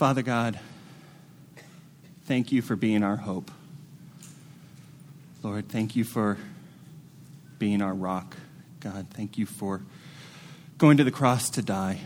[0.00, 0.58] Father God,
[2.24, 3.50] thank you for being our hope.
[5.42, 6.38] Lord, thank you for
[7.58, 8.34] being our rock.
[8.80, 9.82] God, thank you for
[10.78, 12.00] going to the cross to die.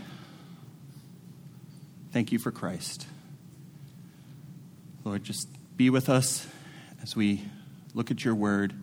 [2.11, 3.07] Thank you for Christ.
[5.05, 6.45] Lord, just be with us
[7.01, 7.45] as we
[7.93, 8.73] look at your word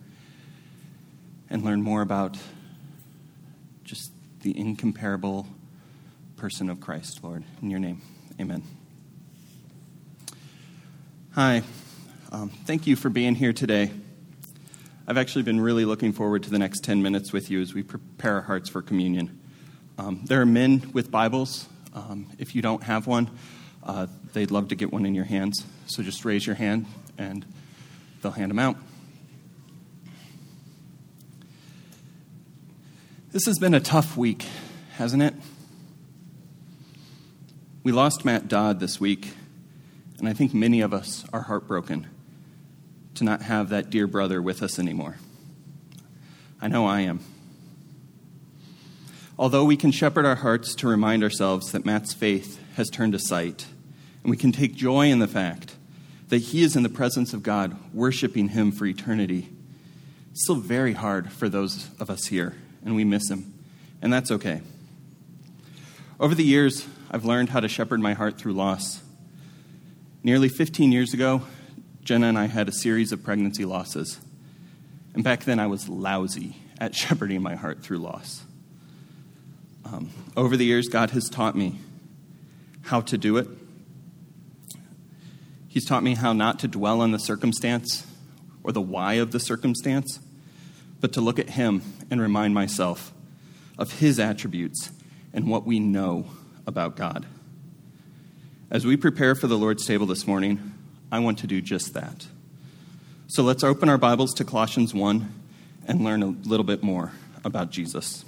[1.51, 2.35] and learn more about
[3.83, 4.11] just
[4.41, 5.45] the incomparable
[6.35, 7.43] person of Christ, Lord.
[7.61, 8.01] In your name,
[8.41, 8.63] amen.
[11.35, 11.63] Hi.
[12.31, 13.89] Um, thank you for being here today.
[15.07, 17.81] I've actually been really looking forward to the next 10 minutes with you as we
[17.81, 19.41] prepare our hearts for communion.
[19.97, 21.67] Um, there are men with Bibles.
[21.91, 23.31] Um, if you don't have one,
[23.81, 25.65] uh, they'd love to get one in your hands.
[25.87, 26.85] So just raise your hand
[27.17, 27.43] and
[28.21, 28.77] they'll hand them out.
[33.31, 34.45] This has been a tough week,
[34.97, 35.33] hasn't it?
[37.81, 39.33] We lost Matt Dodd this week,
[40.23, 42.07] and I think many of us are heartbroken
[43.15, 45.17] to not have that dear brother with us anymore.
[46.61, 47.19] I know I am.
[49.37, 53.19] Although we can shepherd our hearts to remind ourselves that Matt's faith has turned to
[53.19, 53.65] sight,
[54.23, 55.75] and we can take joy in the fact
[56.29, 59.49] that he is in the presence of God, worshiping him for eternity,
[60.31, 63.53] it's still very hard for those of us here, and we miss him,
[64.01, 64.61] and that's okay.
[66.17, 69.01] Over the years, I've learned how to shepherd my heart through loss.
[70.25, 71.41] Nearly 15 years ago,
[72.01, 74.21] Jenna and I had a series of pregnancy losses.
[75.13, 78.43] And back then, I was lousy at shepherding my heart through loss.
[79.83, 81.77] Um, over the years, God has taught me
[82.83, 83.47] how to do it.
[85.67, 88.07] He's taught me how not to dwell on the circumstance
[88.63, 90.19] or the why of the circumstance,
[91.01, 93.11] but to look at Him and remind myself
[93.77, 94.89] of His attributes
[95.33, 96.27] and what we know
[96.65, 97.25] about God.
[98.73, 100.73] As we prepare for the Lord's table this morning,
[101.11, 102.25] I want to do just that.
[103.27, 105.31] So let's open our Bibles to Colossians 1
[105.87, 107.11] and learn a little bit more
[107.45, 108.25] about Jesus.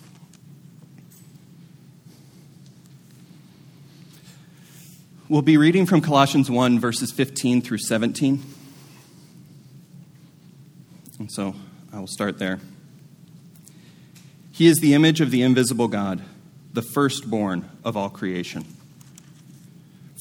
[5.27, 8.43] We'll be reading from Colossians 1, verses 15 through 17.
[11.17, 11.55] And so
[11.91, 12.59] I will start there.
[14.51, 16.21] He is the image of the invisible God,
[16.71, 18.63] the firstborn of all creation.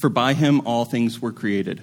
[0.05, 1.81] For by him all things were created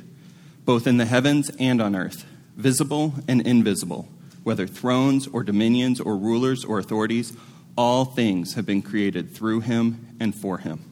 [0.64, 2.24] both in the heavens and on earth,
[2.56, 4.08] visible and invisible,
[4.44, 7.36] whether thrones or dominions or rulers or authorities,
[7.76, 10.84] all things have been created through him and for him.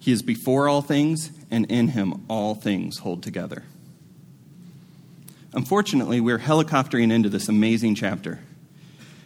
[0.00, 3.62] He is before all things, and in him all things hold together.
[5.52, 8.40] Unfortunately, we're helicoptering into this amazing chapter.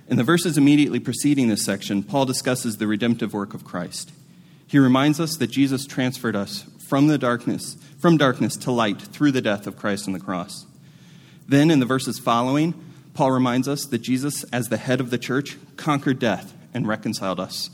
[0.06, 4.12] In the verses immediately preceding this section, Paul discusses the redemptive work of Christ.
[4.72, 9.32] He reminds us that Jesus transferred us from the darkness, from darkness to light through
[9.32, 10.64] the death of Christ on the cross.
[11.46, 12.72] Then in the verses following,
[13.12, 17.38] Paul reminds us that Jesus, as the head of the church, conquered death and reconciled
[17.38, 17.68] us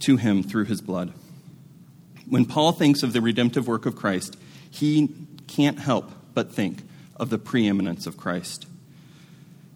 [0.00, 1.12] to him through his blood.
[2.28, 4.36] When Paul thinks of the redemptive work of Christ,
[4.68, 5.14] he
[5.46, 6.82] can't help but think
[7.14, 8.66] of the preeminence of Christ.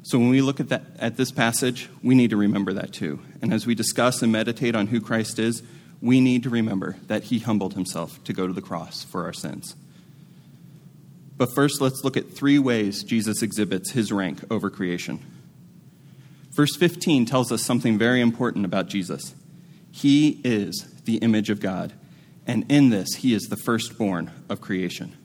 [0.02, 3.20] So when we look at, that, at this passage, we need to remember that too.
[3.42, 5.62] And as we discuss and meditate on who Christ is,
[6.00, 9.32] we need to remember that he humbled himself to go to the cross for our
[9.32, 9.74] sins.
[11.36, 15.20] But first, let's look at three ways Jesus exhibits his rank over creation.
[16.50, 19.34] Verse 15 tells us something very important about Jesus.
[19.92, 21.92] He is the image of God,
[22.46, 25.16] and in this, he is the firstborn of creation.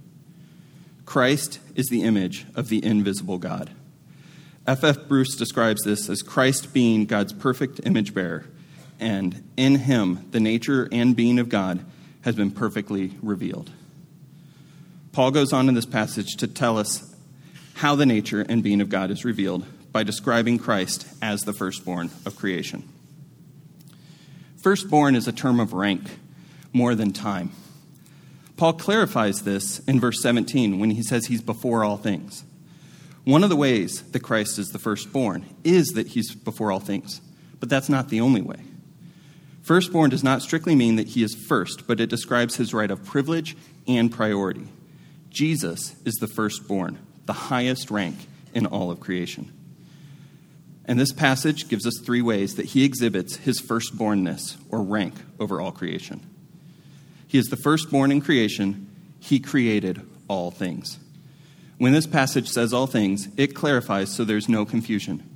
[1.06, 3.72] Christ is the image of the invisible God.
[4.66, 4.98] F.F.
[4.98, 5.08] F.
[5.08, 8.46] Bruce describes this as Christ being God's perfect image bearer
[9.00, 11.84] and in him the nature and being of God
[12.22, 13.72] has been perfectly revealed.
[15.12, 17.16] Paul goes on in this passage to tell us
[17.76, 22.10] how the nature and being of God is revealed by describing Christ as the firstborn
[22.26, 22.88] of creation.
[24.64, 26.18] Firstborn is a term of rank
[26.72, 27.52] more than time.
[28.58, 32.44] Paul clarifies this in verse 17 when he says he's before all things.
[33.24, 37.22] One of the ways that Christ is the firstborn is that he's before all things,
[37.60, 38.60] but that's not the only way.
[39.64, 43.06] Firstborn does not strictly mean that he is first, but it describes his right of
[43.06, 43.56] privilege
[43.88, 44.68] and priority.
[45.30, 49.52] Jesus is the firstborn, the highest rank in all of creation.
[50.86, 55.62] And this passage gives us three ways that he exhibits his firstbornness or rank over
[55.62, 56.22] all creation.
[57.26, 58.90] He is the firstborn in creation,
[59.20, 61.00] he created all things.
[61.78, 65.30] When this passage says all things, it clarifies so there's no confusion.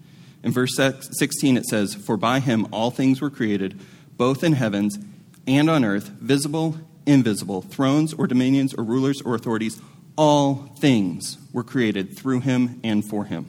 [0.43, 3.79] In verse 16, it says, For by him all things were created
[4.17, 4.97] both in heavens
[5.45, 6.77] and on earth, visible
[7.07, 9.81] invisible, thrones or dominions or rulers or authorities,
[10.15, 13.47] all things were created through him and for him.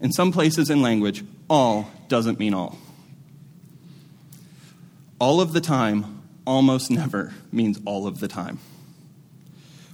[0.00, 2.76] In some places in language, all doesn't mean all.
[5.18, 8.58] All of the time, almost never means all of the time.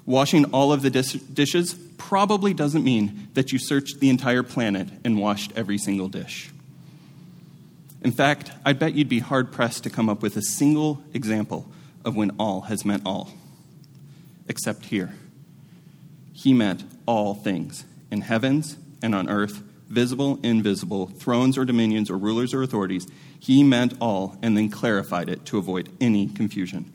[0.07, 4.89] Washing all of the dis- dishes probably doesn't mean that you searched the entire planet
[5.05, 6.51] and washed every single dish.
[8.03, 11.71] In fact, I bet you'd be hard pressed to come up with a single example
[12.05, 13.31] of when all has meant all.
[14.49, 15.15] Except here.
[16.33, 22.17] He meant all things in heavens and on earth, visible, invisible, thrones or dominions or
[22.17, 23.07] rulers or authorities.
[23.41, 26.93] He meant all and then clarified it to avoid any confusion.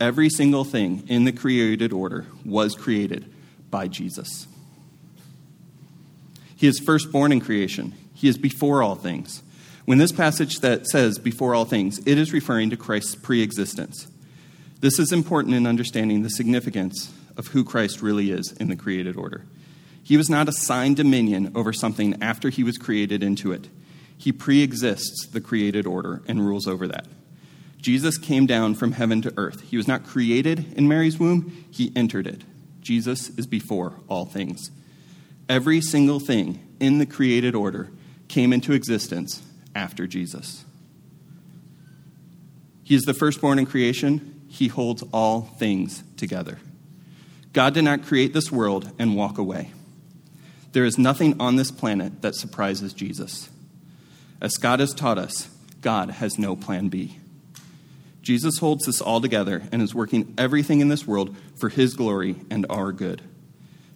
[0.00, 3.30] Every single thing in the created order was created
[3.70, 4.46] by Jesus.
[6.56, 9.42] He is firstborn in creation, He is before all things.
[9.88, 14.06] When this passage that says before all things, it is referring to Christ's pre-existence.
[14.80, 19.16] This is important in understanding the significance of who Christ really is in the created
[19.16, 19.46] order.
[20.02, 23.68] He was not assigned dominion over something after he was created into it.
[24.18, 27.06] He pre-exists the created order and rules over that.
[27.78, 29.62] Jesus came down from heaven to earth.
[29.62, 32.42] He was not created in Mary's womb, he entered it.
[32.82, 34.70] Jesus is before all things.
[35.48, 37.88] Every single thing in the created order
[38.28, 39.42] came into existence
[39.78, 40.64] after Jesus.
[42.82, 46.58] He is the firstborn in creation, he holds all things together.
[47.52, 49.72] God did not create this world and walk away.
[50.72, 53.48] There is nothing on this planet that surprises Jesus.
[54.40, 55.48] As God has taught us,
[55.80, 57.18] God has no plan B.
[58.20, 62.36] Jesus holds this all together and is working everything in this world for his glory
[62.50, 63.22] and our good.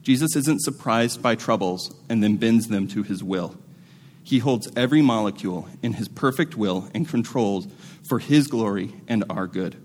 [0.02, 3.56] Jesus isn't surprised by troubles and then bends them to his will.
[4.22, 7.66] He holds every molecule in his perfect will and controls
[8.08, 9.76] for his glory and our good.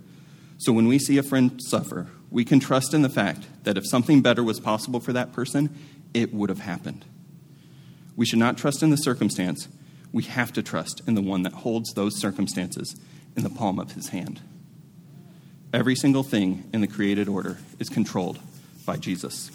[0.57, 3.87] So when we see a friend suffer, we can trust in the fact that if
[3.87, 5.75] something better was possible for that person,
[6.13, 7.05] it would have happened.
[8.15, 9.67] We should not trust in the circumstance.
[10.11, 12.95] We have to trust in the one that holds those circumstances
[13.35, 14.41] in the palm of his hand.
[15.73, 18.39] Every single thing in the created order is controlled
[18.85, 19.51] by Jesus.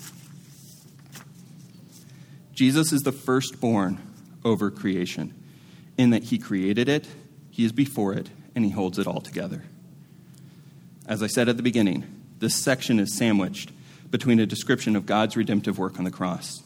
[2.54, 3.98] Jesus is the firstborn
[4.44, 5.34] over creation,
[5.96, 7.06] in that he created it,
[7.50, 9.62] he is before it, and he holds it all together.
[11.06, 12.04] As I said at the beginning,
[12.38, 13.70] this section is sandwiched
[14.10, 16.62] between a description of God's redemptive work on the cross.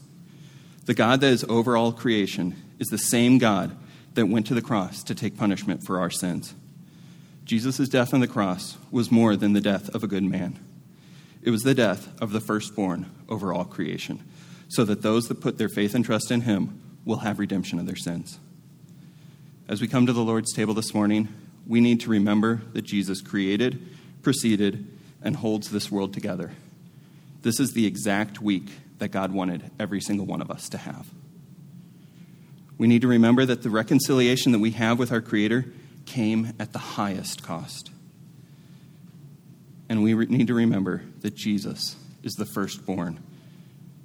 [0.85, 3.77] The God that is over all creation is the same God
[4.15, 6.55] that went to the cross to take punishment for our sins.
[7.45, 10.59] Jesus' death on the cross was more than the death of a good man.
[11.43, 14.25] It was the death of the firstborn over all creation,
[14.69, 17.87] so that those that put their faith and trust in him will have redemption of
[17.87, 18.39] their sins.
[19.69, 21.29] As we come to the Lord's table this morning,
[21.67, 23.81] we need to remember that Jesus created,
[24.23, 24.87] preceded,
[25.23, 26.53] and holds this world together.
[27.43, 28.69] This is the exact week
[28.99, 31.07] that God wanted every single one of us to have.
[32.77, 35.67] We need to remember that the reconciliation that we have with our Creator
[36.05, 37.91] came at the highest cost.
[39.89, 43.21] And we need to remember that Jesus is the firstborn,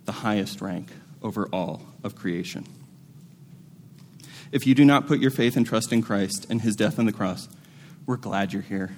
[0.06, 0.90] the highest rank
[1.22, 2.66] over all of creation.
[4.52, 7.06] If you do not put your faith and trust in Christ and his death on
[7.06, 7.48] the cross,
[8.06, 8.96] we're glad you're here.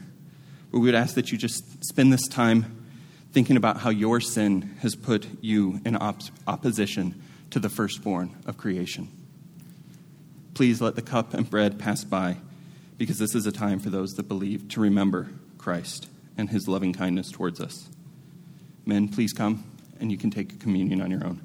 [0.71, 2.83] But we would ask that you just spend this time
[3.31, 8.57] thinking about how your sin has put you in op- opposition to the firstborn of
[8.57, 9.09] creation.
[10.53, 12.37] Please let the cup and bread pass by
[12.97, 16.07] because this is a time for those that believe to remember Christ
[16.37, 17.89] and his loving kindness towards us.
[18.85, 19.63] Men, please come,
[19.99, 21.41] and you can take communion on your own.